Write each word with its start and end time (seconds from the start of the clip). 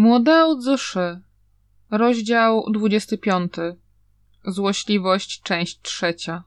Młodao 0.00 0.56
Tzushi, 0.56 0.98
rozdział 1.90 2.64
25. 2.70 3.52
Złośliwość, 4.46 5.42
część 5.42 5.80
trzecia. 5.80 6.44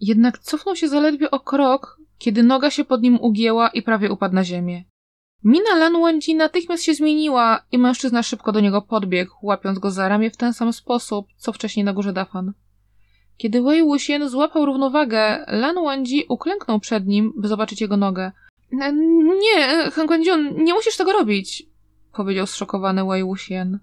Jednak 0.00 0.38
cofnął 0.38 0.76
się 0.76 0.88
zaledwie 0.88 1.30
o 1.30 1.40
krok, 1.40 2.00
kiedy 2.18 2.42
noga 2.42 2.70
się 2.70 2.84
pod 2.84 3.02
nim 3.02 3.18
ugięła 3.20 3.68
i 3.68 3.82
prawie 3.82 4.12
upadł 4.12 4.34
na 4.34 4.44
ziemię. 4.44 4.84
Mina 5.44 5.74
Lan 5.76 6.02
Wenji 6.02 6.34
natychmiast 6.34 6.82
się 6.82 6.94
zmieniła 6.94 7.62
i 7.72 7.78
mężczyzna 7.78 8.22
szybko 8.22 8.52
do 8.52 8.60
niego 8.60 8.82
podbiegł, 8.82 9.32
łapiąc 9.42 9.78
go 9.78 9.90
za 9.90 10.08
ramię 10.08 10.30
w 10.30 10.36
ten 10.36 10.52
sam 10.54 10.72
sposób, 10.72 11.26
co 11.36 11.52
wcześniej 11.52 11.84
na 11.84 11.92
górze 11.92 12.12
Dafan. 12.12 12.52
Kiedy 13.36 13.62
Wei 13.62 13.82
Wuxian 13.82 14.28
złapał 14.28 14.66
równowagę, 14.66 15.44
Lan 15.48 15.76
Wenji 15.84 16.24
uklęknął 16.28 16.80
przed 16.80 17.06
nim, 17.06 17.32
by 17.36 17.48
zobaczyć 17.48 17.80
jego 17.80 17.96
nogę. 17.96 18.32
Nie, 19.42 19.90
Han 19.90 20.06
Guangjun, 20.06 20.64
nie 20.64 20.74
musisz 20.74 20.96
tego 20.96 21.12
robić, 21.12 21.75
powiedział 22.16 22.46
zszokowany 22.46 23.04
Wei 23.04 23.24
Wuxian. 23.24 23.78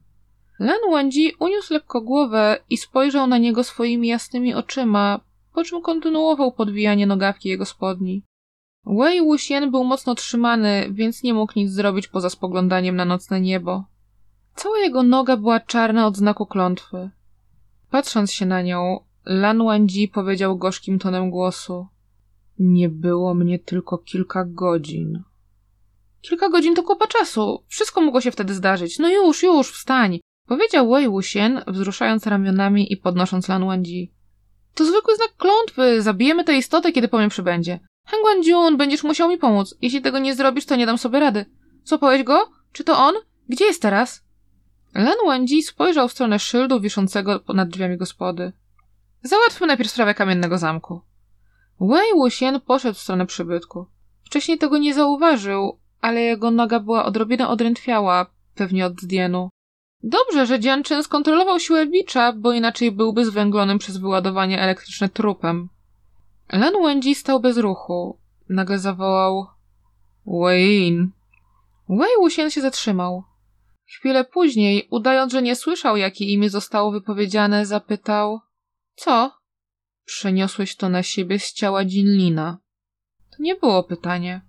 Lan 0.59 0.79
Wenji 0.91 1.33
uniósł 1.39 1.73
lekko 1.73 2.01
głowę 2.01 2.57
i 2.69 2.77
spojrzał 2.77 3.27
na 3.27 3.37
niego 3.37 3.63
swoimi 3.63 4.07
jasnymi 4.07 4.53
oczyma, 4.53 5.19
po 5.53 5.63
czym 5.63 5.81
kontynuował 5.81 6.51
podwijanie 6.51 7.07
nogawki 7.07 7.49
jego 7.49 7.65
spodni. 7.65 8.23
Wei 8.85 9.21
Wuxian 9.21 9.71
był 9.71 9.83
mocno 9.83 10.15
trzymany, 10.15 10.87
więc 10.91 11.23
nie 11.23 11.33
mógł 11.33 11.53
nic 11.55 11.71
zrobić 11.71 12.07
poza 12.07 12.29
spoglądaniem 12.29 12.95
na 12.95 13.05
nocne 13.05 13.41
niebo. 13.41 13.83
Cała 14.55 14.79
jego 14.79 15.03
noga 15.03 15.37
była 15.37 15.59
czarna 15.59 16.07
od 16.07 16.17
znaku 16.17 16.45
klątwy. 16.45 17.09
Patrząc 17.89 18.31
się 18.31 18.45
na 18.45 18.61
nią, 18.61 18.99
Lan 19.25 19.65
Wangji 19.65 20.07
powiedział 20.07 20.57
gorzkim 20.57 20.99
tonem 20.99 21.29
głosu. 21.29 21.87
Nie 22.59 22.89
było 22.89 23.33
mnie 23.33 23.59
tylko 23.59 23.97
kilka 23.97 24.45
godzin. 24.45 25.23
Kilka 26.23 26.49
godzin 26.49 26.75
to 26.75 26.83
kupa 26.83 27.07
czasu. 27.07 27.63
Wszystko 27.67 28.01
mogło 28.01 28.21
się 28.21 28.31
wtedy 28.31 28.53
zdarzyć. 28.53 28.99
No 28.99 29.09
już, 29.09 29.43
już, 29.43 29.71
wstań. 29.71 30.19
Powiedział 30.47 30.89
Wei 30.89 31.09
Wuxian, 31.09 31.63
wzruszając 31.67 32.27
ramionami 32.27 32.93
i 32.93 32.97
podnosząc 32.97 33.47
Lan 33.47 33.65
Wangji. 33.65 34.13
To 34.75 34.85
zwykły 34.85 35.15
znak 35.15 35.35
klątwy. 35.37 36.01
Zabijemy 36.01 36.43
tę 36.43 36.57
istotę, 36.57 36.91
kiedy 36.91 37.07
powiem 37.07 37.29
przybędzie. 37.29 37.79
Han 38.05 38.21
Guangjun, 38.21 38.77
będziesz 38.77 39.03
musiał 39.03 39.29
mi 39.29 39.37
pomóc. 39.37 39.75
Jeśli 39.81 40.01
tego 40.01 40.19
nie 40.19 40.35
zrobisz, 40.35 40.65
to 40.65 40.75
nie 40.75 40.85
dam 40.85 40.97
sobie 40.97 41.19
rady. 41.19 41.45
Złapałeś 41.83 42.23
go? 42.23 42.49
Czy 42.71 42.83
to 42.83 42.97
on? 42.97 43.15
Gdzie 43.49 43.65
jest 43.65 43.81
teraz? 43.81 44.23
Lan 44.95 45.17
Wangji 45.25 45.63
spojrzał 45.63 46.07
w 46.07 46.11
stronę 46.11 46.39
szyldu 46.39 46.79
wiszącego 46.79 47.43
nad 47.53 47.69
drzwiami 47.69 47.97
gospody. 47.97 48.53
Załatwmy 49.23 49.67
najpierw 49.67 49.91
sprawę 49.91 50.13
kamiennego 50.13 50.57
zamku. 50.57 51.01
Wei 51.79 52.13
Wuxian 52.15 52.61
poszedł 52.61 52.95
w 52.95 53.01
stronę 53.01 53.25
przybytku. 53.25 53.85
Wcześniej 54.25 54.57
tego 54.57 54.77
nie 54.77 54.93
zauważył, 54.93 55.79
ale 56.03 56.21
jego 56.21 56.51
noga 56.51 56.79
była 56.79 57.05
odrobinę 57.05 57.47
odrętwiała, 57.47 58.25
pewnie 58.55 58.85
od 58.85 59.01
zdienu. 59.01 59.49
Dobrze, 60.03 60.45
że 60.45 60.59
Dzianczyn 60.59 61.03
skontrolował 61.03 61.59
siłę 61.59 61.87
bicza, 61.87 62.33
bo 62.33 62.51
inaczej 62.51 62.91
byłby 62.91 63.25
zwęglonym 63.25 63.79
przez 63.79 63.97
wyładowanie 63.97 64.61
elektryczne 64.61 65.09
trupem. 65.09 65.69
Lan 66.51 66.73
Wendzi 66.83 67.15
stał 67.15 67.39
bez 67.39 67.57
ruchu. 67.57 68.17
Nagle 68.49 68.79
zawołał 68.79 69.47
Wayne. 70.25 71.07
Wei 71.89 72.15
Wuxian 72.19 72.51
się 72.51 72.61
zatrzymał. 72.61 73.23
Chwilę 73.85 74.25
później, 74.25 74.87
udając, 74.89 75.31
że 75.31 75.41
nie 75.41 75.55
słyszał, 75.55 75.97
jakie 75.97 76.25
imię 76.25 76.49
zostało 76.49 76.91
wypowiedziane, 76.91 77.65
zapytał 77.65 78.39
Co? 78.95 79.31
Przeniosłeś 80.05 80.75
to 80.75 80.89
na 80.89 81.03
siebie 81.03 81.39
z 81.39 81.53
ciała 81.53 81.81
Jinlina. 81.83 82.57
To 83.31 83.37
nie 83.39 83.55
było 83.55 83.83
pytanie. 83.83 84.41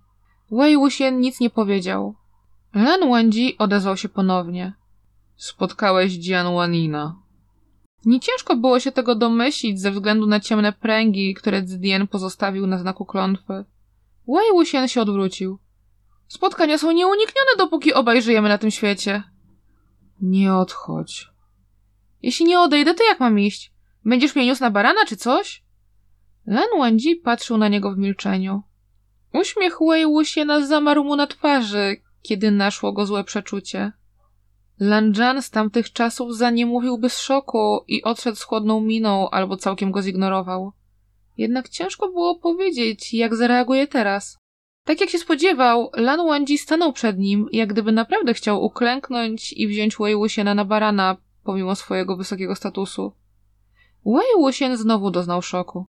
Wei 0.51 0.77
Wuxian 0.77 1.21
nic 1.21 1.41
nie 1.41 1.51
powiedział. 1.51 2.15
Lan 2.75 3.11
Wendzi 3.11 3.59
odezwał 3.59 3.97
się 3.97 4.09
ponownie. 4.09 4.73
Spotkałeś 5.37 6.13
Jian 6.13 6.55
Wanina. 6.55 7.17
Nie 8.05 8.21
ciężko 8.21 8.57
było 8.57 8.81
się 8.81 8.93
tego 8.93 9.15
domyślić 9.15 9.81
ze 9.81 9.91
względu 9.91 10.27
na 10.27 10.41
ciemne 10.41 10.73
pręgi, 10.73 11.35
które 11.35 11.67
Zdien 11.67 12.07
pozostawił 12.07 12.67
na 12.67 12.79
znaku 12.79 13.05
klątwy. 13.05 13.65
Wei 14.29 14.53
Wuxian 14.53 14.89
się 14.89 15.01
odwrócił. 15.01 15.59
Spotkania 16.29 16.79
są 16.79 16.93
nieuniknione, 16.93 17.51
dopóki 17.59 17.95
obaj 17.95 18.23
żyjemy 18.23 18.49
na 18.49 18.59
tym 18.59 18.71
świecie. 18.71 19.23
Nie 20.21 20.55
odchodź. 20.55 21.29
Jeśli 22.23 22.47
nie 22.47 22.61
odejdę, 22.61 22.95
to 22.95 23.05
jak 23.05 23.21
mam 23.21 23.39
iść? 23.39 23.73
Będziesz 24.05 24.35
mnie 24.35 24.47
niósł 24.47 24.61
na 24.61 24.71
barana 24.71 25.05
czy 25.07 25.17
coś? 25.17 25.65
Lan 26.47 26.69
Wangji 26.79 27.17
patrzył 27.17 27.57
na 27.57 27.69
niego 27.69 27.93
w 27.93 27.99
milczeniu. 27.99 28.63
Uśmiech 29.35 29.79
Wei 29.89 30.05
zamarł 30.63 31.05
mu 31.05 31.17
na 31.17 31.27
twarzy, 31.27 31.97
kiedy 32.23 32.51
naszło 32.51 32.93
go 32.93 33.07
złe 33.07 33.25
przeczucie. 33.25 33.93
Lanjan 34.81 35.43
z 35.43 35.51
tamtych 35.51 35.93
czasów 35.93 36.37
za 36.37 36.51
nie 36.51 36.67
mówiłby 36.67 37.11
z 37.11 37.19
szoku 37.19 37.85
i 37.89 38.03
odszedł 38.03 38.37
z 38.37 38.43
chłodną 38.43 38.81
miną 38.81 39.31
albo 39.31 39.57
całkiem 39.57 39.93
go 39.93 40.03
zignorował. 40.03 40.73
Jednak 41.37 41.69
ciężko 41.69 42.09
było 42.09 42.39
powiedzieć, 42.39 43.15
jak 43.15 43.35
zareaguje 43.35 43.87
teraz. 43.87 44.39
Tak 44.85 45.01
jak 45.01 45.11
się 45.11 45.19
spodziewał, 45.19 45.91
Lan 45.95 46.27
Wangji 46.27 46.59
stanął 46.59 46.93
przed 46.93 47.19
nim, 47.19 47.49
jak 47.53 47.69
gdyby 47.73 47.93
naprawdę 47.93 48.35
chciał 48.35 48.65
uklęknąć 48.65 49.53
i 49.53 49.69
wziąć 49.69 49.97
Wei 49.97 50.17
Wuxiana 50.17 50.55
na 50.55 50.65
barana, 50.65 51.17
pomimo 51.45 51.75
swojego 51.75 52.17
wysokiego 52.17 52.55
statusu. 52.55 53.13
Wei 54.07 54.35
Wuxian 54.37 54.77
znowu 54.77 55.11
doznał 55.11 55.43
szoku. 55.43 55.87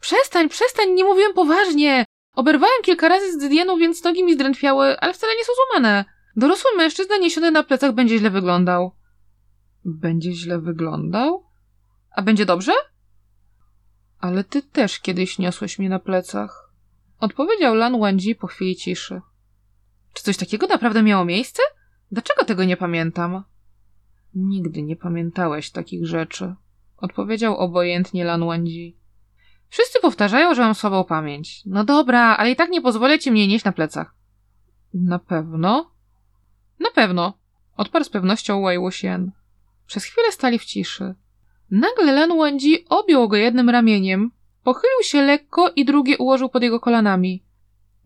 Przestań, 0.00 0.48
przestań, 0.48 0.90
nie 0.90 1.04
mówiłem 1.04 1.34
poważnie! 1.34 2.04
Oberwałem 2.34 2.82
kilka 2.82 3.08
razy 3.08 3.32
z 3.32 3.36
Dydianu, 3.36 3.76
więc 3.76 4.04
nogi 4.04 4.24
mi 4.24 4.34
zdrętwiały, 4.34 5.00
ale 5.00 5.14
wcale 5.14 5.32
nie 5.36 5.44
są 5.44 5.52
złamane. 5.54 6.04
Dorosły 6.36 6.70
mężczyzna 6.76 7.16
niesiony 7.16 7.50
na 7.50 7.62
plecach 7.62 7.92
będzie 7.92 8.18
źle 8.18 8.30
wyglądał. 8.30 8.92
Będzie 9.84 10.32
źle 10.32 10.58
wyglądał? 10.58 11.44
A 12.10 12.22
będzie 12.22 12.46
dobrze? 12.46 12.72
Ale 14.18 14.44
ty 14.44 14.62
też 14.62 15.00
kiedyś 15.00 15.38
niosłeś 15.38 15.78
mnie 15.78 15.88
na 15.88 15.98
plecach. 15.98 16.72
Odpowiedział 17.20 17.74
Lan 17.74 18.00
Wangji 18.00 18.34
po 18.34 18.46
chwili 18.46 18.76
ciszy. 18.76 19.20
Czy 20.12 20.22
coś 20.22 20.36
takiego 20.36 20.66
naprawdę 20.66 21.02
miało 21.02 21.24
miejsce? 21.24 21.62
Dlaczego 22.12 22.44
tego 22.44 22.64
nie 22.64 22.76
pamiętam? 22.76 23.44
Nigdy 24.34 24.82
nie 24.82 24.96
pamiętałeś 24.96 25.70
takich 25.70 26.06
rzeczy. 26.06 26.54
Odpowiedział 26.96 27.56
obojętnie 27.56 28.24
Lan 28.24 28.46
Wangji. 28.46 28.96
Wszyscy 29.68 30.00
powtarzają, 30.00 30.54
że 30.54 30.62
mam 30.62 30.74
słabą 30.74 31.04
pamięć. 31.04 31.62
No 31.66 31.84
dobra, 31.84 32.20
ale 32.20 32.50
i 32.50 32.56
tak 32.56 32.70
nie 32.70 32.82
pozwolę 32.82 33.18
ci 33.18 33.30
mnie 33.30 33.48
nieść 33.48 33.64
na 33.64 33.72
plecach. 33.72 34.14
Na 34.94 35.18
pewno? 35.18 35.90
Na 36.80 36.90
pewno, 36.90 37.38
odparł 37.76 38.04
z 38.04 38.08
pewnością 38.08 38.62
Wei 38.62 38.78
Wuxian. 38.78 39.32
Przez 39.86 40.04
chwilę 40.04 40.32
stali 40.32 40.58
w 40.58 40.64
ciszy. 40.64 41.14
Nagle 41.70 42.12
Lan 42.12 42.38
Wangji 42.38 42.84
objął 42.88 43.28
go 43.28 43.36
jednym 43.36 43.70
ramieniem, 43.70 44.30
pochylił 44.64 45.02
się 45.02 45.22
lekko 45.22 45.70
i 45.76 45.84
drugie 45.84 46.18
ułożył 46.18 46.48
pod 46.48 46.62
jego 46.62 46.80
kolanami. 46.80 47.44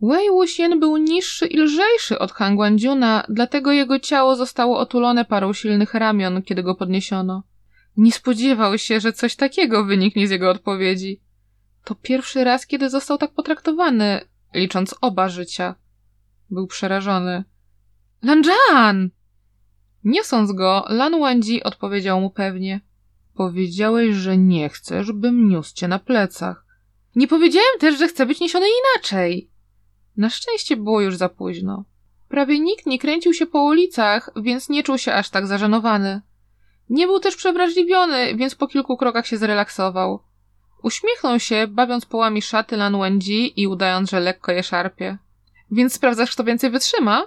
Wei 0.01 0.29
Wuxian 0.29 0.79
był 0.79 0.97
niższy 0.97 1.47
i 1.47 1.57
lżejszy 1.57 2.19
od 2.19 2.31
Han 2.31 2.55
Guangjuna, 2.55 3.23
dlatego 3.29 3.71
jego 3.71 3.99
ciało 3.99 4.35
zostało 4.35 4.79
otulone 4.79 5.25
parą 5.25 5.53
silnych 5.53 5.93
ramion, 5.93 6.41
kiedy 6.41 6.63
go 6.63 6.75
podniesiono. 6.75 7.43
Nie 7.97 8.11
spodziewał 8.11 8.77
się, 8.77 8.99
że 8.99 9.13
coś 9.13 9.35
takiego 9.35 9.85
wyniknie 9.85 10.27
z 10.27 10.31
jego 10.31 10.49
odpowiedzi. 10.49 11.21
To 11.89 11.95
pierwszy 11.95 12.43
raz, 12.43 12.67
kiedy 12.67 12.89
został 12.89 13.17
tak 13.17 13.33
potraktowany, 13.33 14.21
licząc 14.53 14.95
oba 15.01 15.29
życia. 15.29 15.75
Był 16.49 16.67
przerażony. 16.67 17.43
Lanjan! 18.23 19.09
Niosąc 20.03 20.51
go, 20.51 20.85
Lan 20.89 21.19
Wangji 21.19 21.63
odpowiedział 21.63 22.21
mu 22.21 22.29
pewnie. 22.29 22.81
Powiedziałeś, 23.33 24.15
że 24.15 24.37
nie 24.37 24.69
chcesz, 24.69 25.11
bym 25.11 25.49
niósł 25.49 25.75
cię 25.75 25.87
na 25.87 25.99
plecach. 25.99 26.65
Nie 27.15 27.27
powiedziałem 27.27 27.79
też, 27.79 27.99
że 27.99 28.07
chcę 28.07 28.25
być 28.25 28.39
niesiony 28.39 28.65
inaczej. 28.95 29.49
Na 30.17 30.29
szczęście 30.29 30.77
było 30.77 31.01
już 31.01 31.15
za 31.15 31.29
późno. 31.29 31.85
Prawie 32.27 32.59
nikt 32.59 32.85
nie 32.85 32.99
kręcił 32.99 33.33
się 33.33 33.45
po 33.45 33.63
ulicach, 33.63 34.29
więc 34.35 34.69
nie 34.69 34.83
czuł 34.83 34.97
się 34.97 35.13
aż 35.13 35.29
tak 35.29 35.47
zażenowany. 35.47 36.21
Nie 36.89 37.07
był 37.07 37.19
też 37.19 37.35
przewrażliwiony, 37.35 38.35
więc 38.35 38.55
po 38.55 38.67
kilku 38.67 38.97
krokach 38.97 39.27
się 39.27 39.37
zrelaksował. 39.37 40.28
Uśmiechnął 40.83 41.39
się, 41.39 41.67
bawiąc 41.67 42.05
połami 42.05 42.41
szaty 42.41 42.77
Lan 42.77 42.97
Wangji 42.97 43.61
i 43.61 43.67
udając, 43.67 44.09
że 44.09 44.19
lekko 44.19 44.51
je 44.51 44.63
szarpie. 44.63 45.17
Więc 45.71 45.93
sprawdzasz, 45.93 46.31
kto 46.31 46.43
więcej 46.43 46.69
wytrzyma? 46.69 47.25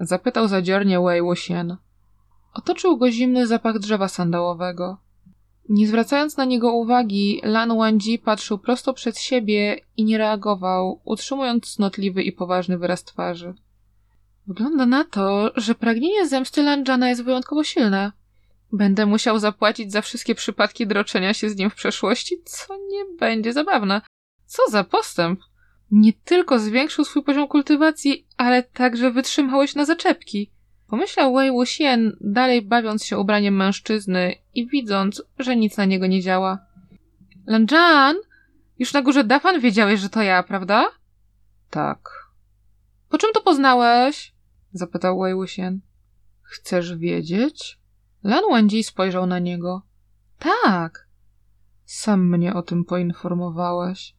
Zapytał 0.00 0.48
zadziornie 0.48 1.00
Wei 1.00 1.22
Wuxian. 1.22 1.76
Otoczył 2.54 2.96
go 2.96 3.10
zimny 3.10 3.46
zapach 3.46 3.78
drzewa 3.78 4.08
sandałowego. 4.08 4.96
Nie 5.68 5.88
zwracając 5.88 6.36
na 6.36 6.44
niego 6.44 6.72
uwagi, 6.72 7.40
Lan 7.44 7.76
Wangji 7.78 8.18
patrzył 8.18 8.58
prosto 8.58 8.92
przed 8.92 9.18
siebie 9.18 9.80
i 9.96 10.04
nie 10.04 10.18
reagował, 10.18 11.00
utrzymując 11.04 11.74
cnotliwy 11.74 12.22
i 12.22 12.32
poważny 12.32 12.78
wyraz 12.78 13.04
twarzy. 13.04 13.54
Wygląda 14.46 14.86
na 14.86 15.04
to, 15.04 15.52
że 15.56 15.74
pragnienie 15.74 16.28
zemsty 16.28 16.62
Lanjana 16.62 17.08
jest 17.08 17.22
wyjątkowo 17.22 17.64
silne. 17.64 18.12
Będę 18.72 19.06
musiał 19.06 19.38
zapłacić 19.38 19.92
za 19.92 20.02
wszystkie 20.02 20.34
przypadki 20.34 20.86
droczenia 20.86 21.34
się 21.34 21.50
z 21.50 21.56
nim 21.56 21.70
w 21.70 21.74
przeszłości, 21.74 22.36
co 22.44 22.76
nie 22.76 23.04
będzie 23.18 23.52
zabawne. 23.52 24.00
Co 24.46 24.62
za 24.70 24.84
postęp! 24.84 25.40
Nie 25.90 26.12
tylko 26.12 26.58
zwiększył 26.58 27.04
swój 27.04 27.22
poziom 27.22 27.48
kultywacji, 27.48 28.26
ale 28.36 28.62
także 28.62 29.10
wytrzymałość 29.10 29.74
na 29.74 29.84
zaczepki. 29.84 30.50
Pomyślał 30.86 31.34
Wei 31.34 31.50
Wuxian, 31.50 32.16
dalej 32.20 32.62
bawiąc 32.62 33.04
się 33.04 33.18
ubraniem 33.18 33.56
mężczyzny 33.56 34.34
i 34.54 34.66
widząc, 34.68 35.22
że 35.38 35.56
nic 35.56 35.76
na 35.76 35.84
niego 35.84 36.06
nie 36.06 36.20
działa. 36.20 36.58
Lanjan, 37.46 38.16
już 38.78 38.92
na 38.92 39.02
górze 39.02 39.24
Dafan 39.24 39.60
wiedziałeś, 39.60 40.00
że 40.00 40.08
to 40.08 40.22
ja, 40.22 40.42
prawda? 40.42 40.88
Tak. 41.70 41.98
Po 43.08 43.18
czym 43.18 43.30
to 43.34 43.40
poznałeś? 43.40 44.32
Zapytał 44.72 45.20
Wei 45.20 45.34
Wuxian. 45.34 45.80
Chcesz 46.42 46.96
wiedzieć? 46.96 47.81
Lan 48.24 48.42
Wenji 48.52 48.84
spojrzał 48.84 49.26
na 49.26 49.38
niego. 49.38 49.82
Tak. 50.38 51.08
Sam 51.84 52.28
mnie 52.28 52.54
o 52.54 52.62
tym 52.62 52.84
poinformowałeś. 52.84 54.14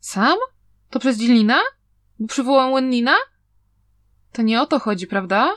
Sam? 0.00 0.38
To 0.90 0.98
przez 0.98 1.18
Dzilina? 1.18 1.58
Bo 2.18 2.26
przywołam 2.26 2.74
Wenlina? 2.74 3.14
To 4.32 4.42
nie 4.42 4.62
o 4.62 4.66
to 4.66 4.78
chodzi, 4.78 5.06
prawda? 5.06 5.50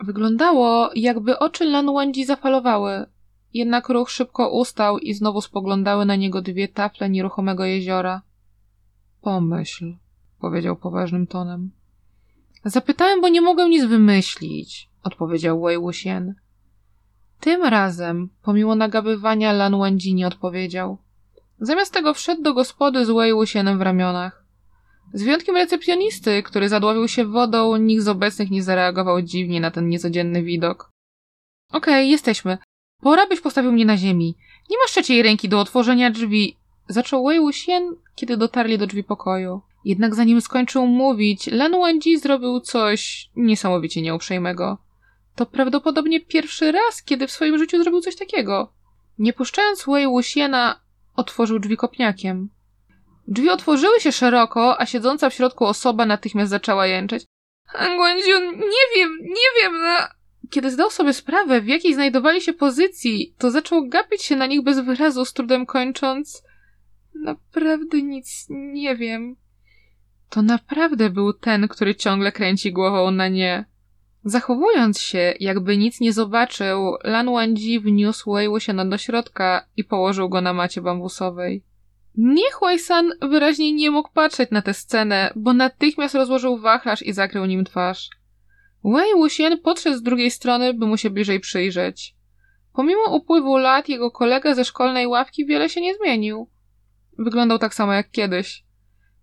Wyglądało, 0.00 0.90
jakby 0.94 1.38
oczy 1.38 1.64
Lan 1.64 1.94
Wenji 1.94 2.24
zafalowały. 2.24 3.06
Jednak 3.54 3.88
ruch 3.88 4.10
szybko 4.10 4.50
ustał 4.50 4.98
i 4.98 5.14
znowu 5.14 5.40
spoglądały 5.40 6.06
na 6.06 6.16
niego 6.16 6.42
dwie 6.42 6.68
tafle 6.68 7.10
nieruchomego 7.10 7.64
jeziora. 7.64 8.22
Pomyśl, 9.20 9.96
powiedział 10.40 10.76
poważnym 10.76 11.26
tonem. 11.26 11.70
Zapytałem, 12.64 13.20
bo 13.20 13.28
nie 13.28 13.40
mogłem 13.40 13.70
nic 13.70 13.84
wymyślić, 13.84 14.90
odpowiedział 15.02 15.60
Wei 15.60 15.78
Wuxian. 15.78 16.34
Tym 17.40 17.62
razem, 17.62 18.28
pomimo 18.42 18.74
nagabywania, 18.74 19.52
Lan 19.52 19.80
Wenji 19.80 20.14
nie 20.14 20.26
odpowiedział. 20.26 20.98
Zamiast 21.60 21.92
tego 21.92 22.14
wszedł 22.14 22.42
do 22.42 22.54
gospody 22.54 23.06
z 23.06 23.10
Wei 23.10 23.32
Wuxianem 23.32 23.78
w 23.78 23.82
ramionach. 23.82 24.44
Z 25.12 25.22
wyjątkiem 25.22 25.56
recepcjonisty, 25.56 26.42
który 26.42 26.68
zadławił 26.68 27.08
się 27.08 27.24
wodą, 27.24 27.76
nikt 27.76 28.02
z 28.02 28.08
obecnych 28.08 28.50
nie 28.50 28.62
zareagował 28.62 29.22
dziwnie 29.22 29.60
na 29.60 29.70
ten 29.70 29.88
niecodzienny 29.88 30.42
widok. 30.42 30.90
Okej, 31.72 31.94
okay, 31.94 32.06
jesteśmy. 32.06 32.58
Pora 33.00 33.26
byś 33.26 33.40
postawił 33.40 33.72
mnie 33.72 33.84
na 33.84 33.96
ziemi. 33.96 34.36
Nie 34.70 34.76
masz 34.82 34.90
trzeciej 34.90 35.22
ręki 35.22 35.48
do 35.48 35.60
otworzenia 35.60 36.10
drzwi. 36.10 36.56
Zaczął 36.88 37.26
Wei 37.26 37.40
Wuxian, 37.40 37.82
kiedy 38.14 38.36
dotarli 38.36 38.78
do 38.78 38.86
drzwi 38.86 39.04
pokoju. 39.04 39.60
Jednak 39.84 40.14
zanim 40.14 40.40
skończył 40.40 40.86
mówić, 40.86 41.46
Lan 41.46 41.72
Wenji 41.72 42.18
zrobił 42.18 42.60
coś 42.60 43.30
niesamowicie 43.36 44.02
nieuprzejmego. 44.02 44.78
To 45.40 45.46
prawdopodobnie 45.46 46.20
pierwszy 46.20 46.72
raz, 46.72 47.02
kiedy 47.02 47.26
w 47.26 47.30
swoim 47.30 47.58
życiu 47.58 47.82
zrobił 47.82 48.00
coś 48.00 48.16
takiego. 48.16 48.72
Nie 49.18 49.32
puszczając 49.32 49.84
Wei 49.86 50.06
Wuxiana, 50.06 50.80
otworzył 51.16 51.58
drzwi 51.58 51.76
kopniakiem. 51.76 52.48
Drzwi 53.28 53.50
otworzyły 53.50 54.00
się 54.00 54.12
szeroko, 54.12 54.80
a 54.80 54.86
siedząca 54.86 55.30
w 55.30 55.34
środku 55.34 55.64
osoba 55.64 56.06
natychmiast 56.06 56.50
zaczęła 56.50 56.86
jęczeć. 56.86 57.24
Angłędziu, 57.74 58.40
nie 58.56 58.96
wiem, 58.96 59.18
nie 59.22 59.62
wiem, 59.62 59.72
no... 59.82 59.96
Kiedy 60.50 60.70
zdał 60.70 60.90
sobie 60.90 61.12
sprawę, 61.12 61.60
w 61.60 61.66
jakiej 61.66 61.94
znajdowali 61.94 62.40
się 62.40 62.52
pozycji, 62.52 63.34
to 63.38 63.50
zaczął 63.50 63.88
gapić 63.88 64.22
się 64.22 64.36
na 64.36 64.46
nich 64.46 64.62
bez 64.62 64.80
wyrazu, 64.80 65.24
z 65.24 65.32
trudem 65.32 65.66
kończąc... 65.66 66.42
Naprawdę 67.14 68.02
nic 68.02 68.46
nie 68.50 68.96
wiem. 68.96 69.36
To 70.30 70.42
naprawdę 70.42 71.10
był 71.10 71.32
ten, 71.32 71.68
który 71.68 71.94
ciągle 71.94 72.32
kręci 72.32 72.72
głową 72.72 73.10
na 73.10 73.28
nie. 73.28 73.69
Zachowując 74.24 75.00
się, 75.00 75.34
jakby 75.40 75.76
nic 75.76 76.00
nie 76.00 76.12
zobaczył, 76.12 76.96
Lan 77.04 77.32
Wangji 77.32 77.80
wniósł 77.80 78.30
się 78.58 78.74
do 78.74 78.98
środka 78.98 79.66
i 79.76 79.84
położył 79.84 80.28
go 80.28 80.40
na 80.40 80.52
macie 80.52 80.80
bambusowej. 80.80 81.64
Niech 82.16 82.60
San 82.78 83.12
wyraźnie 83.22 83.72
nie 83.72 83.90
mógł 83.90 84.10
patrzeć 84.12 84.50
na 84.50 84.62
tę 84.62 84.74
scenę, 84.74 85.32
bo 85.36 85.52
natychmiast 85.52 86.14
rozłożył 86.14 86.58
wachlarz 86.58 87.02
i 87.02 87.12
zakrył 87.12 87.44
nim 87.44 87.64
twarz. 87.64 88.10
Wei 88.84 89.14
Wuxian 89.14 89.58
podszedł 89.58 89.96
z 89.96 90.02
drugiej 90.02 90.30
strony, 90.30 90.74
by 90.74 90.86
mu 90.86 90.96
się 90.96 91.10
bliżej 91.10 91.40
przyjrzeć. 91.40 92.14
Pomimo 92.72 93.16
upływu 93.16 93.56
lat, 93.56 93.88
jego 93.88 94.10
kolega 94.10 94.54
ze 94.54 94.64
szkolnej 94.64 95.06
ławki 95.06 95.46
wiele 95.46 95.68
się 95.68 95.80
nie 95.80 95.94
zmienił. 95.94 96.48
Wyglądał 97.18 97.58
tak 97.58 97.74
samo 97.74 97.92
jak 97.92 98.10
kiedyś. 98.10 98.64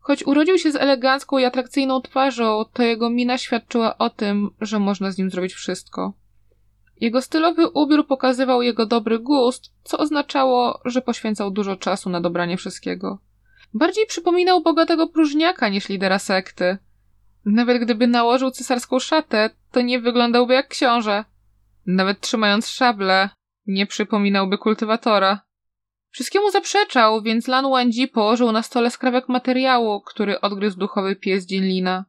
Choć 0.08 0.28
urodził 0.28 0.58
się 0.58 0.72
z 0.72 0.76
elegancką 0.76 1.38
i 1.38 1.46
atrakcyjną 1.46 2.02
twarzą, 2.02 2.66
to 2.74 2.84
jego 2.84 3.10
mina 3.10 3.38
świadczyła 3.38 3.98
o 3.98 4.10
tym, 4.10 4.50
że 4.62 4.80
można 4.80 5.12
z 5.12 5.18
nim 5.18 5.30
zrobić 5.30 5.54
wszystko. 5.54 6.14
Jego 7.02 7.22
stylowy 7.22 7.70
ubiór 7.70 8.08
pokazywał 8.08 8.62
jego 8.62 8.86
dobry 8.86 9.20
gust, 9.20 9.74
co 9.84 9.98
oznaczało, 9.98 10.82
że 10.86 11.02
poświęcał 11.02 11.52
dużo 11.52 11.76
czasu 11.76 12.10
na 12.10 12.22
dobranie 12.22 12.58
wszystkiego. 12.58 13.20
Bardziej 13.74 14.06
przypominał 14.06 14.62
bogatego 14.62 15.08
próżniaka 15.08 15.70
niż 15.70 15.90
lidera 15.90 16.20
sekty. 16.20 16.78
Nawet 17.46 17.82
gdyby 17.82 18.08
nałożył 18.08 18.52
cesarską 18.52 19.00
szatę, 19.00 19.50
to 19.72 19.82
nie 19.82 20.00
wyglądałby 20.00 20.54
jak 20.54 20.68
książę. 20.68 21.26
Nawet 21.86 22.20
trzymając 22.20 22.68
szable, 22.68 23.30
nie 23.66 23.86
przypominałby 23.86 24.58
kultywatora. 24.58 25.42
Wszystkiemu 26.10 26.52
zaprzeczał, 26.52 27.22
więc 27.22 27.48
Lan 27.48 27.70
Wangji 27.70 28.08
położył 28.08 28.52
na 28.52 28.64
stole 28.64 28.92
skrawek 28.92 29.30
materiału, 29.30 30.02
który 30.02 30.42
odgryzł 30.42 30.78
duchowy 30.78 31.16
pies 31.16 31.52
Jinlina. 31.52 32.06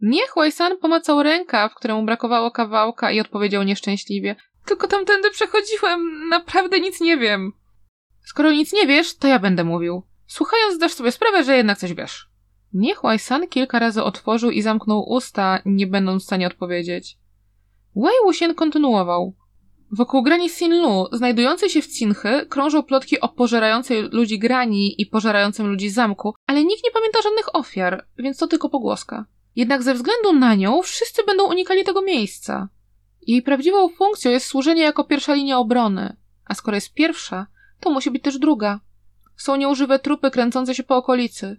Niech 0.00 0.30
Huai-san 0.30 0.78
pomacał 0.78 1.22
rękaw, 1.22 1.74
któremu 1.74 2.02
brakowało 2.04 2.50
kawałka 2.50 3.12
i 3.12 3.20
odpowiedział 3.20 3.62
nieszczęśliwie. 3.62 4.36
Tylko 4.66 4.88
tamtędy 4.88 5.30
przechodziłem, 5.30 6.28
naprawdę 6.28 6.80
nic 6.80 7.00
nie 7.00 7.16
wiem. 7.16 7.52
Skoro 8.24 8.52
nic 8.52 8.72
nie 8.72 8.86
wiesz, 8.86 9.16
to 9.16 9.28
ja 9.28 9.38
będę 9.38 9.64
mówił. 9.64 10.02
Słuchając 10.26 10.74
zdasz 10.74 10.92
sobie 10.92 11.12
sprawę, 11.12 11.44
że 11.44 11.56
jednak 11.56 11.78
coś 11.78 11.94
wiesz. 11.94 12.28
Niech 12.72 12.98
Huai-san 12.98 13.48
kilka 13.48 13.78
razy 13.78 14.02
otworzył 14.02 14.50
i 14.50 14.62
zamknął 14.62 15.08
usta, 15.08 15.62
nie 15.64 15.86
będąc 15.86 16.22
w 16.22 16.26
stanie 16.26 16.46
odpowiedzieć. 16.46 17.18
Wei 17.96 18.14
Wuxian 18.24 18.54
kontynuował. 18.54 19.34
Wokół 19.92 20.22
grani 20.22 20.50
Sinlu, 20.50 21.06
znajdującej 21.12 21.70
się 21.70 21.82
w 21.82 21.88
Cinchy, 21.88 22.46
krążą 22.48 22.82
plotki 22.82 23.20
o 23.20 23.28
pożerającej 23.28 24.02
ludzi 24.02 24.38
grani 24.38 25.00
i 25.00 25.06
pożerającym 25.06 25.66
ludzi 25.66 25.90
zamku, 25.90 26.34
ale 26.46 26.64
nikt 26.64 26.84
nie 26.84 26.90
pamięta 26.90 27.22
żadnych 27.22 27.56
ofiar, 27.56 28.06
więc 28.18 28.38
to 28.38 28.46
tylko 28.46 28.68
pogłoska. 28.68 29.24
Jednak 29.56 29.82
ze 29.82 29.94
względu 29.94 30.32
na 30.32 30.54
nią 30.54 30.82
wszyscy 30.82 31.22
będą 31.24 31.44
unikali 31.44 31.84
tego 31.84 32.02
miejsca. 32.02 32.68
Jej 33.26 33.42
prawdziwą 33.42 33.88
funkcją 33.88 34.30
jest 34.30 34.46
służenie 34.46 34.82
jako 34.82 35.04
pierwsza 35.04 35.34
linia 35.34 35.58
obrony, 35.58 36.16
a 36.44 36.54
skoro 36.54 36.74
jest 36.74 36.94
pierwsza, 36.94 37.46
to 37.80 37.90
musi 37.90 38.10
być 38.10 38.22
też 38.22 38.38
druga. 38.38 38.80
Są 39.36 39.56
nieużywe 39.56 39.98
trupy 39.98 40.30
kręcące 40.30 40.74
się 40.74 40.82
po 40.82 40.96
okolicy. 40.96 41.56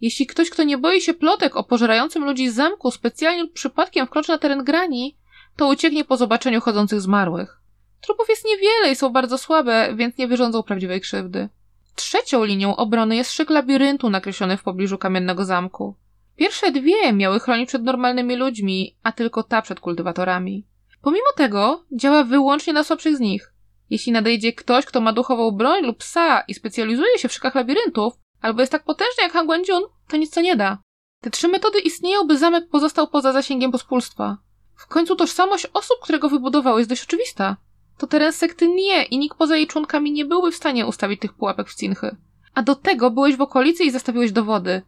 Jeśli 0.00 0.26
ktoś, 0.26 0.50
kto 0.50 0.62
nie 0.62 0.78
boi 0.78 1.00
się 1.00 1.14
plotek 1.14 1.56
o 1.56 1.64
pożerającym 1.64 2.24
ludzi 2.24 2.50
zamku, 2.50 2.90
specjalnie 2.90 3.48
przypadkiem 3.48 4.06
wkroczy 4.06 4.32
na 4.32 4.38
teren 4.38 4.64
grani, 4.64 5.16
to 5.56 5.68
ucieknie 5.68 6.04
po 6.04 6.16
zobaczeniu 6.16 6.60
chodzących 6.60 7.00
zmarłych. 7.00 7.65
Trupów 8.00 8.28
jest 8.28 8.44
niewiele 8.44 8.92
i 8.92 8.96
są 8.96 9.10
bardzo 9.10 9.38
słabe, 9.38 9.94
więc 9.94 10.18
nie 10.18 10.28
wyrządzą 10.28 10.62
prawdziwej 10.62 11.00
krzywdy. 11.00 11.48
Trzecią 11.94 12.44
linią 12.44 12.76
obrony 12.76 13.16
jest 13.16 13.32
szyk 13.32 13.50
labiryntu 13.50 14.10
nakreślony 14.10 14.56
w 14.56 14.62
pobliżu 14.62 14.98
kamiennego 14.98 15.44
zamku. 15.44 15.94
Pierwsze 16.36 16.72
dwie 16.72 17.12
miały 17.12 17.40
chronić 17.40 17.68
przed 17.68 17.82
normalnymi 17.82 18.36
ludźmi, 18.36 18.96
a 19.02 19.12
tylko 19.12 19.42
ta 19.42 19.62
przed 19.62 19.80
kultywatorami. 19.80 20.66
Pomimo 21.02 21.26
tego 21.36 21.84
działa 21.92 22.24
wyłącznie 22.24 22.72
na 22.72 22.84
słabszych 22.84 23.16
z 23.16 23.20
nich. 23.20 23.52
Jeśli 23.90 24.12
nadejdzie 24.12 24.52
ktoś, 24.52 24.84
kto 24.84 25.00
ma 25.00 25.12
duchową 25.12 25.50
broń 25.50 25.82
lub 25.82 25.98
psa 25.98 26.40
i 26.40 26.54
specjalizuje 26.54 27.18
się 27.18 27.28
w 27.28 27.32
szykach 27.32 27.54
labiryntów, 27.54 28.14
albo 28.42 28.60
jest 28.60 28.72
tak 28.72 28.84
potężny 28.84 29.22
jak 29.22 29.32
Han 29.32 29.46
Guangjun, 29.46 29.82
to 30.08 30.16
nic 30.16 30.30
co 30.30 30.40
nie 30.40 30.56
da. 30.56 30.78
Te 31.20 31.30
trzy 31.30 31.48
metody 31.48 31.78
istnieją, 31.78 32.26
by 32.26 32.38
zamek 32.38 32.68
pozostał 32.68 33.08
poza 33.08 33.32
zasięgiem 33.32 33.72
pospólstwa. 33.72 34.38
W 34.74 34.86
końcu 34.86 35.16
tożsamość 35.16 35.66
osób, 35.72 35.96
które 36.02 36.18
go 36.18 36.28
wybudowały, 36.28 36.80
jest 36.80 36.90
dość 36.90 37.02
oczywista. 37.02 37.56
To 37.98 38.06
teren 38.06 38.32
sekty 38.32 38.68
nie 38.68 39.04
i 39.04 39.18
nikt 39.18 39.38
poza 39.38 39.56
jej 39.56 39.66
członkami 39.66 40.12
nie 40.12 40.24
byłby 40.24 40.52
w 40.52 40.56
stanie 40.56 40.86
ustawić 40.86 41.20
tych 41.20 41.32
pułapek 41.32 41.68
w 41.68 41.74
Cinchy. 41.74 42.16
A 42.54 42.62
do 42.62 42.74
tego 42.74 43.10
byłeś 43.10 43.36
w 43.36 43.40
okolicy 43.40 43.84
i 43.84 43.90
zastawiłeś 43.90 44.32
dowody. 44.32 44.82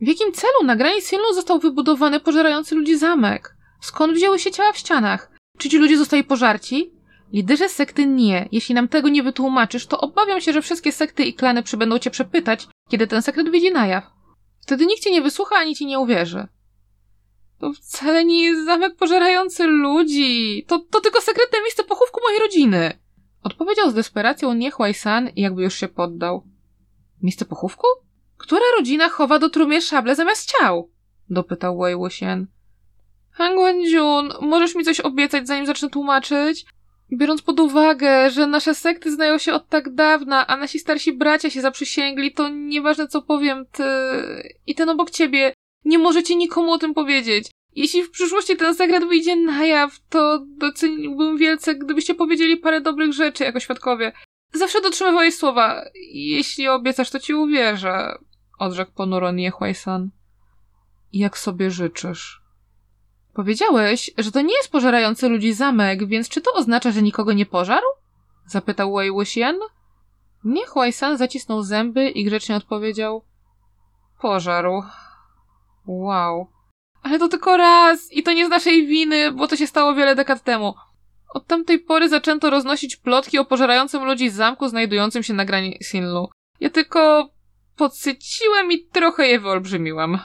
W 0.00 0.06
jakim 0.06 0.32
celu 0.32 0.64
na 0.64 0.76
granicy 0.76 1.08
Sinlu 1.08 1.34
został 1.34 1.58
wybudowany 1.58 2.20
pożerający 2.20 2.74
ludzi 2.74 2.98
zamek? 2.98 3.56
Skąd 3.80 4.12
wzięły 4.12 4.38
się 4.38 4.50
ciała 4.50 4.72
w 4.72 4.78
ścianach? 4.78 5.30
Czy 5.58 5.68
ci 5.68 5.78
ludzie 5.78 5.98
zostali 5.98 6.24
pożarci? 6.24 6.92
Liderze 7.32 7.68
sekty 7.68 8.06
nie. 8.06 8.48
Jeśli 8.52 8.74
nam 8.74 8.88
tego 8.88 9.08
nie 9.08 9.22
wytłumaczysz, 9.22 9.86
to 9.86 10.00
obawiam 10.00 10.40
się, 10.40 10.52
że 10.52 10.62
wszystkie 10.62 10.92
sekty 10.92 11.24
i 11.24 11.34
klany 11.34 11.62
przybędą 11.62 11.98
cię 11.98 12.10
przepytać, 12.10 12.68
kiedy 12.90 13.06
ten 13.06 13.22
sekret 13.22 13.50
wyjdzie 13.50 13.70
na 13.70 13.86
jaw. 13.86 14.04
Wtedy 14.62 14.86
nikt 14.86 15.02
cię 15.02 15.10
nie 15.10 15.22
wysłucha 15.22 15.56
ani 15.56 15.74
ci 15.74 15.86
nie 15.86 15.98
uwierzy. 15.98 16.48
To 17.60 17.72
wcale 17.72 18.24
nie 18.24 18.44
jest 18.44 18.64
zamek 18.64 18.96
pożerający 18.96 19.66
ludzi. 19.66 20.64
To, 20.66 20.78
to 20.78 21.00
tylko 21.00 21.20
sekretne 21.20 21.58
miejsce 21.60 21.84
pochówku 21.84 22.20
mojej 22.22 22.40
rodziny. 22.40 22.98
Odpowiedział 23.42 23.90
z 23.90 23.94
desperacją 23.94 24.54
Niechłaj-san 24.54 25.28
i 25.36 25.40
jakby 25.40 25.62
już 25.62 25.74
się 25.74 25.88
poddał. 25.88 26.46
Miejsce 27.22 27.44
pochówku? 27.44 27.86
Która 28.36 28.62
rodzina 28.78 29.08
chowa 29.08 29.38
do 29.38 29.50
trumie 29.50 29.80
szable 29.80 30.14
zamiast 30.14 30.52
ciał? 30.52 30.90
Dopytał 31.30 31.78
Wei 31.78 31.96
Wuxian. 31.96 32.46
Han 33.30 33.54
Guanjun, 33.54 34.32
możesz 34.40 34.74
mi 34.74 34.84
coś 34.84 35.00
obiecać, 35.00 35.46
zanim 35.46 35.66
zacznę 35.66 35.90
tłumaczyć? 35.90 36.66
Biorąc 37.12 37.42
pod 37.42 37.60
uwagę, 37.60 38.30
że 38.30 38.46
nasze 38.46 38.74
sekty 38.74 39.12
znają 39.12 39.38
się 39.38 39.52
od 39.52 39.68
tak 39.68 39.94
dawna, 39.94 40.46
a 40.46 40.56
nasi 40.56 40.78
starsi 40.78 41.12
bracia 41.12 41.50
się 41.50 41.60
zaprzysięgli, 41.60 42.32
to 42.32 42.48
nieważne 42.48 43.08
co 43.08 43.22
powiem, 43.22 43.66
ty 43.72 43.84
i 44.66 44.74
ten 44.74 44.88
obok 44.88 45.10
ciebie 45.10 45.52
nie 45.84 45.98
możecie 45.98 46.36
nikomu 46.36 46.72
o 46.72 46.78
tym 46.78 46.94
powiedzieć. 46.94 47.50
Jeśli 47.76 48.02
w 48.02 48.10
przyszłości 48.10 48.56
ten 48.56 48.74
sekret 48.74 49.04
wyjdzie 49.04 49.36
na 49.36 49.66
jaw, 49.66 49.98
to 50.08 50.46
doceniłbym 50.56 51.36
wielce, 51.36 51.74
gdybyście 51.74 52.14
powiedzieli 52.14 52.56
parę 52.56 52.80
dobrych 52.80 53.12
rzeczy 53.12 53.44
jako 53.44 53.60
świadkowie. 53.60 54.12
Zawsze 54.52 54.80
dotrzymywałeś 54.80 55.34
słowa. 55.34 55.84
Jeśli 56.12 56.68
obiecasz, 56.68 57.10
to 57.10 57.20
ci 57.20 57.34
uwierzę, 57.34 58.18
odrzekł 58.58 58.92
ponuro 58.92 59.32
Niechłaj-san. 59.32 60.10
Jak 61.12 61.38
sobie 61.38 61.70
życzysz. 61.70 62.40
Powiedziałeś, 63.34 64.10
że 64.18 64.32
to 64.32 64.40
nie 64.40 64.54
jest 64.54 64.72
pożerający 64.72 65.28
ludzi 65.28 65.52
zamek, 65.52 66.06
więc 66.06 66.28
czy 66.28 66.40
to 66.40 66.52
oznacza, 66.52 66.90
że 66.90 67.02
nikogo 67.02 67.32
nie 67.32 67.46
pożarł? 67.46 67.86
Zapytał 68.46 68.94
Wei 68.94 69.10
Wuxian. 69.10 69.56
Niechłaj-san 70.44 71.16
zacisnął 71.16 71.62
zęby 71.62 72.08
i 72.08 72.24
grzecznie 72.24 72.56
odpowiedział. 72.56 73.24
Pożarł. 74.20 74.82
Wow. 75.90 76.46
Ale 77.02 77.18
to 77.18 77.28
tylko 77.28 77.56
raz 77.56 78.12
i 78.12 78.22
to 78.22 78.32
nie 78.32 78.46
z 78.46 78.48
naszej 78.48 78.86
winy, 78.86 79.32
bo 79.32 79.48
to 79.48 79.56
się 79.56 79.66
stało 79.66 79.94
wiele 79.94 80.14
dekad 80.14 80.42
temu. 80.42 80.74
Od 81.34 81.46
tamtej 81.46 81.78
pory 81.78 82.08
zaczęto 82.08 82.50
roznosić 82.50 82.96
plotki 82.96 83.38
o 83.38 83.44
pożerającym 83.44 84.04
ludzi 84.04 84.30
zamku 84.30 84.68
znajdującym 84.68 85.22
się 85.22 85.34
na 85.34 85.44
granicy 85.44 85.84
Sinlu. 85.84 86.28
Ja 86.60 86.70
tylko 86.70 87.30
podsyciłem 87.76 88.72
i 88.72 88.86
trochę 88.86 89.26
je 89.26 89.40
wyolbrzymiłem. 89.40 90.18